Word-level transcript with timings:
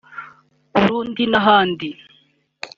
Burundi 0.79 1.23
n’ahandi 1.31 1.89